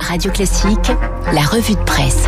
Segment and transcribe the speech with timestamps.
[0.00, 0.92] Radio Classique,
[1.32, 2.26] la revue de presse.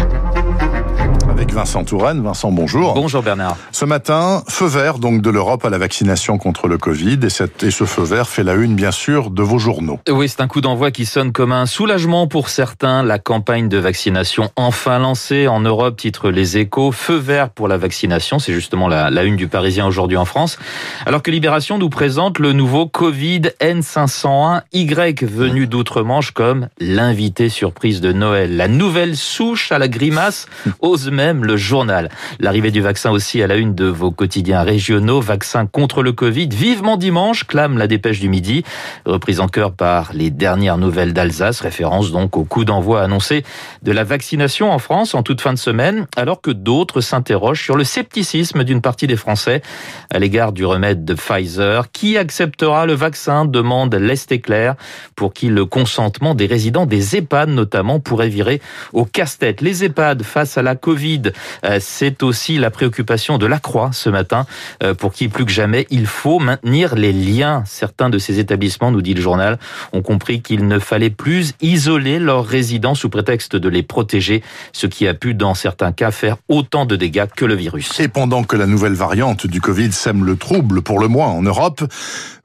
[1.36, 2.22] Avec Vincent Touraine.
[2.22, 2.94] Vincent, bonjour.
[2.94, 3.58] Bonjour Bernard.
[3.70, 7.18] Ce matin, feu vert donc de l'Europe à la vaccination contre le Covid.
[7.22, 10.00] Et, cette, et ce feu vert fait la une, bien sûr, de vos journaux.
[10.08, 13.02] Oui, c'est un coup d'envoi qui sonne comme un soulagement pour certains.
[13.02, 16.90] La campagne de vaccination enfin lancée en Europe, titre Les Échos.
[16.90, 20.58] Feu vert pour la vaccination, c'est justement la, la une du Parisien aujourd'hui en France.
[21.04, 28.12] Alors que Libération nous présente le nouveau Covid N501Y venu d'outre-Manche comme l'invité surprise de
[28.12, 28.56] Noël.
[28.56, 30.46] La nouvelle souche à la grimace
[30.80, 32.08] ose même le journal.
[32.40, 35.20] L'arrivée du vaccin aussi à la une de vos quotidiens régionaux.
[35.20, 36.48] Vaccin contre le Covid.
[36.48, 38.64] Vivement dimanche, clame la dépêche du midi.
[39.04, 41.60] Reprise en cœur par les dernières nouvelles d'Alsace.
[41.60, 43.44] Référence donc au coup d'envoi annoncé
[43.82, 46.06] de la vaccination en France en toute fin de semaine.
[46.16, 49.62] Alors que d'autres s'interrogent sur le scepticisme d'une partie des Français
[50.10, 51.90] à l'égard du remède de Pfizer.
[51.90, 53.44] Qui acceptera le vaccin?
[53.44, 54.74] demande l'Est éclair
[55.14, 58.60] pour qui le consentement des résidents des EHPAD notamment pourrait virer
[58.92, 59.60] au casse-tête.
[59.60, 61.15] Les EHPAD face à la Covid
[61.64, 64.46] euh, c'est aussi la préoccupation de la Croix ce matin,
[64.82, 67.62] euh, pour qui plus que jamais il faut maintenir les liens.
[67.66, 69.58] Certains de ces établissements, nous dit le journal,
[69.92, 74.42] ont compris qu'il ne fallait plus isoler leurs résidents sous prétexte de les protéger,
[74.72, 77.98] ce qui a pu dans certains cas faire autant de dégâts que le virus.
[78.00, 81.42] Et pendant que la nouvelle variante du Covid sème le trouble pour le moins en
[81.42, 81.82] Europe,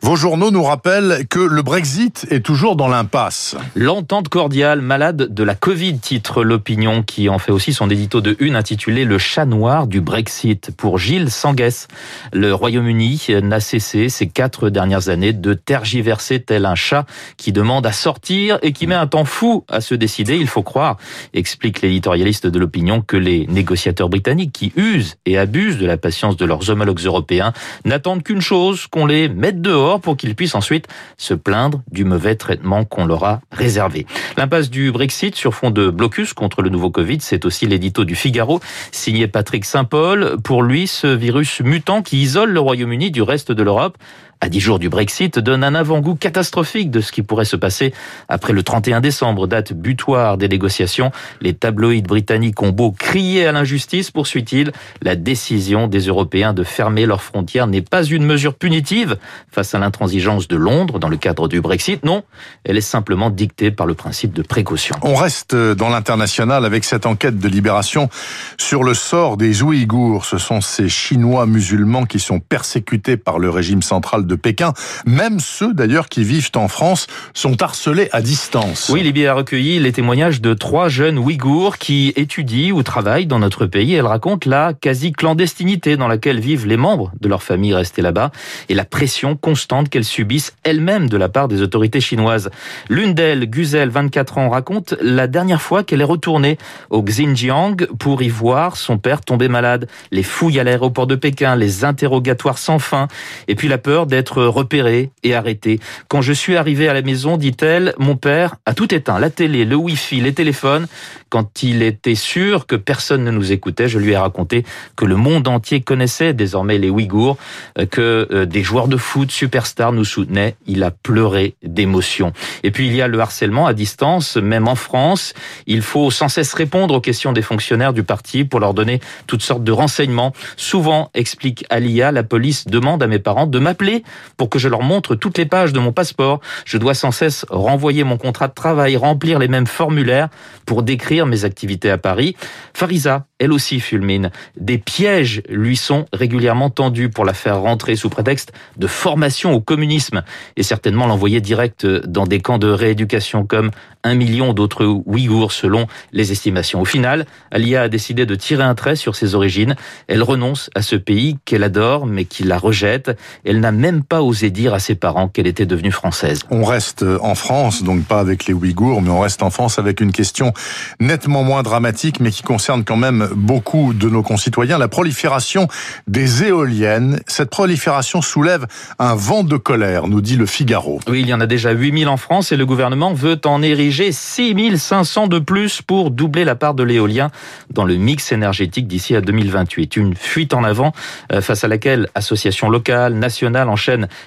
[0.01, 3.55] vos journaux nous rappellent que le Brexit est toujours dans l'impasse.
[3.75, 8.35] L'entente cordiale malade de la Covid, titre l'opinion, qui en fait aussi son édito de
[8.39, 11.87] une intitulé Le chat noir du Brexit pour Gilles Sanguès.
[12.31, 17.87] Le Royaume-Uni n'a cessé ces quatre dernières années de tergiverser tel un chat qui demande
[17.87, 20.37] à sortir et qui met un temps fou à se décider.
[20.37, 20.97] Il faut croire,
[21.33, 26.37] explique l'éditorialiste de l'opinion, que les négociateurs britanniques qui usent et abusent de la patience
[26.37, 27.53] de leurs homologues européens
[27.83, 30.87] n'attendent qu'une chose, qu'on les mette dehors pour qu'ils puissent ensuite
[31.17, 34.05] se plaindre du mauvais traitement qu'on leur a réservé.
[34.37, 38.13] L'impasse du Brexit sur fond de blocus contre le nouveau Covid, c'est aussi l'édito du
[38.13, 38.50] Figaro,
[38.91, 40.37] signé Patrick Saint-Paul.
[40.43, 43.97] Pour lui, ce virus mutant qui isole le Royaume-Uni du reste de l'Europe
[44.41, 47.93] à dix jours du Brexit, donne un avant-goût catastrophique de ce qui pourrait se passer
[48.27, 51.11] après le 31 décembre, date butoir des négociations.
[51.41, 54.71] Les tabloïds britanniques ont beau crier à l'injustice, poursuit-il,
[55.03, 59.17] la décision des Européens de fermer leurs frontières n'est pas une mesure punitive
[59.51, 62.03] face à l'intransigeance de Londres dans le cadre du Brexit.
[62.03, 62.23] Non,
[62.63, 64.95] elle est simplement dictée par le principe de précaution.
[65.03, 68.09] On reste dans l'international avec cette enquête de libération
[68.57, 70.25] sur le sort des Ouïghours.
[70.25, 74.73] Ce sont ces Chinois musulmans qui sont persécutés par le régime central Pékin.
[75.05, 78.89] Même ceux d'ailleurs qui vivent en France sont harcelés à distance.
[78.89, 83.39] Oui, Libye a recueilli les témoignages de trois jeunes Ouïghours qui étudient ou travaillent dans
[83.39, 83.93] notre pays.
[83.93, 88.31] Elles racontent la quasi-clandestinité dans laquelle vivent les membres de leur famille restés là-bas
[88.69, 92.49] et la pression constante qu'elles subissent elles-mêmes de la part des autorités chinoises.
[92.89, 96.57] L'une d'elles, Guzel, 24 ans, raconte la dernière fois qu'elle est retournée
[96.89, 99.87] au Xinjiang pour y voir son père tomber malade.
[100.11, 103.07] Les fouilles à l'aéroport de Pékin, les interrogatoires sans fin
[103.47, 105.79] et puis la peur d'être être repéré et arrêté.
[106.07, 109.65] Quand je suis arrivé à la maison, dit-elle, mon père a tout éteint, la télé,
[109.65, 110.87] le wifi, les téléphones.
[111.29, 114.63] Quand il était sûr que personne ne nous écoutait, je lui ai raconté
[114.95, 117.37] que le monde entier connaissait désormais les Ouïghours,
[117.79, 120.55] euh, que euh, des joueurs de foot superstars nous soutenaient.
[120.67, 122.33] Il a pleuré d'émotion.
[122.63, 125.33] Et puis il y a le harcèlement à distance, même en France.
[125.65, 129.41] Il faut sans cesse répondre aux questions des fonctionnaires du parti pour leur donner toutes
[129.41, 130.33] sortes de renseignements.
[130.57, 134.03] Souvent, explique Alia, la police demande à mes parents de m'appeler
[134.37, 136.39] pour que je leur montre toutes les pages de mon passeport.
[136.65, 140.29] Je dois sans cesse renvoyer mon contrat de travail, remplir les mêmes formulaires
[140.65, 142.35] pour décrire mes activités à Paris.
[142.73, 144.31] Farisa, elle aussi fulmine.
[144.55, 149.61] Des pièges lui sont régulièrement tendus pour la faire rentrer sous prétexte de formation au
[149.61, 150.23] communisme
[150.57, 153.71] et certainement l'envoyer direct dans des camps de rééducation comme
[154.03, 156.81] un million d'autres Ouïghours selon les estimations.
[156.81, 159.75] Au final, Alia a décidé de tirer un trait sur ses origines.
[160.07, 163.17] Elle renonce à ce pays qu'elle adore mais qui la rejette.
[163.45, 166.41] Elle n'a même pas osé dire à ses parents qu'elle était devenue française.
[166.49, 170.01] On reste en France, donc pas avec les Ouïghours, mais on reste en France avec
[170.01, 170.53] une question
[170.99, 175.67] nettement moins dramatique mais qui concerne quand même beaucoup de nos concitoyens, la prolifération
[176.07, 177.19] des éoliennes.
[177.27, 178.67] Cette prolifération soulève
[178.99, 180.99] un vent de colère, nous dit le Figaro.
[181.07, 184.11] Oui, il y en a déjà 8000 en France et le gouvernement veut en ériger
[184.11, 187.31] 6500 de plus pour doubler la part de l'éolien
[187.69, 189.97] dans le mix énergétique d'ici à 2028.
[189.97, 190.93] Une fuite en avant
[191.31, 193.69] euh, face à laquelle associations locales, nationales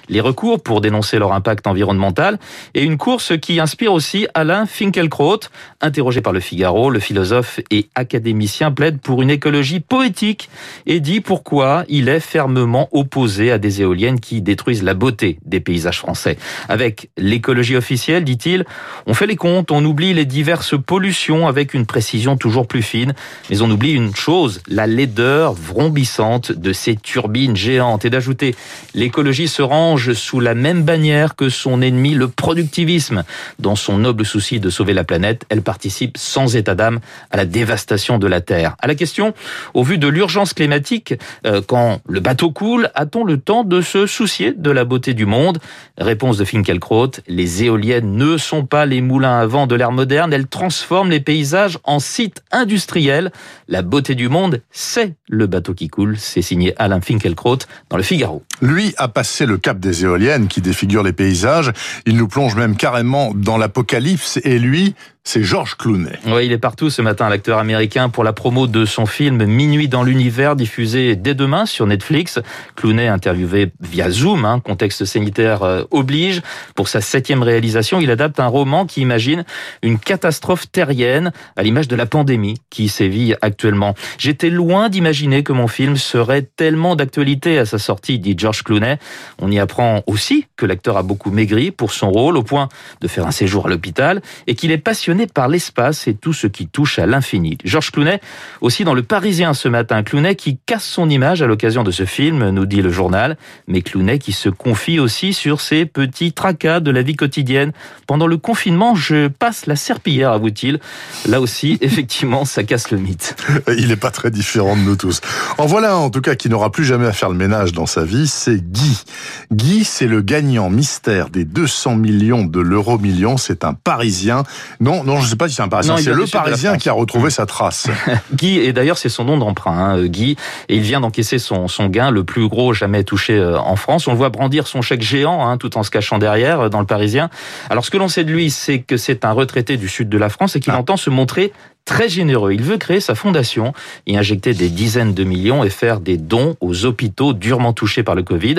[0.09, 2.39] les recours pour dénoncer leur impact environnemental
[2.73, 5.39] et une course qui inspire aussi Alain Finkielkraut,
[5.81, 10.49] interrogé par le Figaro, le philosophe et académicien plaide pour une écologie poétique
[10.85, 15.59] et dit pourquoi il est fermement opposé à des éoliennes qui détruisent la beauté des
[15.59, 16.37] paysages français.
[16.69, 18.65] Avec l'écologie officielle, dit-il,
[19.05, 23.13] on fait les comptes, on oublie les diverses pollutions avec une précision toujours plus fine,
[23.49, 28.55] mais on oublie une chose, la laideur vrombissante de ces turbines géantes et d'ajouter
[28.93, 33.23] l'écologie se range sous la même bannière que son ennemi, le productivisme.
[33.59, 36.99] Dans son noble souci de sauver la planète, elle participe sans état d'âme
[37.31, 38.75] à la dévastation de la Terre.
[38.79, 39.33] À la question,
[39.73, 41.13] au vu de l'urgence climatique,
[41.45, 45.25] euh, quand le bateau coule, a-t-on le temps de se soucier de la beauté du
[45.25, 45.59] monde?
[45.97, 50.33] Réponse de Finkelkraut, les éoliennes ne sont pas les moulins à vent de l'ère moderne,
[50.33, 53.31] elles transforment les paysages en sites industriels.
[53.67, 56.17] La beauté du monde, c'est le bateau qui coule.
[56.17, 57.57] C'est signé Alain Finkelkraut
[57.89, 58.43] dans le Figaro.
[58.61, 61.73] Lui a passé le cap des éoliennes qui défigurent les paysages.
[62.05, 64.95] Il nous plonge même carrément dans l'apocalypse et lui,
[65.27, 66.19] c'est Georges Clooney.
[66.27, 69.87] Oui, il est partout ce matin, l'acteur américain, pour la promo de son film Minuit
[69.87, 72.39] dans l'univers, diffusé dès demain sur Netflix.
[72.75, 76.43] Clooney interviewé via Zoom, hein, contexte sanitaire euh, oblige.
[76.75, 79.45] Pour sa septième réalisation, il adapte un roman qui imagine
[79.81, 83.95] une catastrophe terrienne à l'image de la pandémie qui sévit actuellement.
[84.19, 88.99] J'étais loin d'imaginer que mon film serait tellement d'actualité à sa sortie, dit George Clooney.
[89.39, 92.69] On y apprend aussi que l'acteur a beaucoup maigri pour son rôle, au point
[93.01, 96.47] de faire un séjour à l'hôpital, et qu'il est passionné par l'espace et tout ce
[96.47, 97.57] qui touche à l'infini.
[97.63, 98.21] Georges Clounet,
[98.61, 102.05] aussi dans Le Parisien ce matin, Clounet qui casse son image à l'occasion de ce
[102.05, 103.37] film, nous dit le journal,
[103.67, 107.71] mais Clounet qui se confie aussi sur ses petits tracas de la vie quotidienne.
[108.07, 110.79] Pendant le confinement, je passe la serpillière, avoue-t-il.
[111.27, 113.35] Là aussi, effectivement, ça casse le mythe.
[113.77, 115.21] Il n'est pas très différent de nous tous.
[115.57, 118.03] En voilà en tout cas qui n'aura plus jamais à faire le ménage dans sa
[118.03, 119.03] vie, c'est Guy.
[119.51, 123.37] Guy, c'est le gagnant mystère des 200 millions de l'euro million.
[123.37, 124.43] C'est un Parisien.
[124.79, 125.97] Non, non, je ne sais pas si c'est un Parisien.
[125.97, 127.87] C'est le Parisien qui a retrouvé sa trace.
[128.33, 130.35] Guy, et d'ailleurs c'est son nom d'emprunt, hein, Guy,
[130.69, 134.07] et il vient d'encaisser son, son gain, le plus gros jamais touché euh, en France.
[134.07, 136.79] On le voit brandir son chèque géant, hein, tout en se cachant derrière euh, dans
[136.79, 137.29] le Parisien.
[137.69, 140.17] Alors ce que l'on sait de lui, c'est que c'est un retraité du sud de
[140.17, 140.79] la France et qu'il ah.
[140.79, 141.51] entend se montrer
[141.85, 142.51] très généreux.
[142.51, 143.73] Il veut créer sa fondation,
[144.07, 148.15] y injecter des dizaines de millions et faire des dons aux hôpitaux durement touchés par
[148.15, 148.55] le Covid.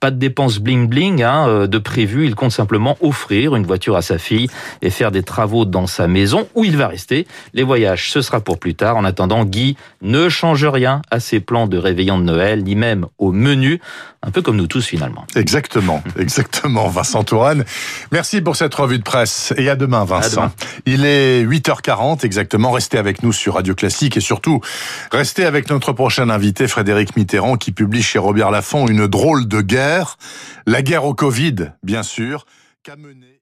[0.00, 2.26] Pas de dépenses bling-bling hein, euh, de prévu.
[2.26, 4.48] Il compte simplement offrir une voiture à sa fille
[4.82, 7.26] et faire des travaux dans sa maison où il va rester.
[7.54, 8.96] Les voyages, ce sera pour plus tard.
[8.96, 13.06] En attendant, Guy ne change rien à ses plans de réveillon de Noël, ni même
[13.18, 13.80] au menu.
[14.26, 15.26] Un peu comme nous tous finalement.
[15.36, 16.88] Exactement, exactement.
[16.88, 17.64] Vincent Tourane.
[18.10, 19.52] Merci pour cette revue de presse.
[19.58, 20.50] Et à demain, Vincent.
[20.86, 24.60] Il est 8h40 exactement restez avec nous sur Radio Classique et surtout,
[25.12, 29.60] restez avec notre prochain invité, Frédéric Mitterrand, qui publie chez Robert Laffont une drôle de
[29.60, 30.16] guerre,
[30.66, 32.46] la guerre au Covid, bien sûr,
[32.82, 33.33] qu'a mené